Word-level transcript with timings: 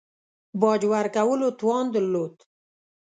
باج 0.61 0.81
ورکولو 0.91 1.49
توان 1.59 1.85
درلود. 1.93 2.35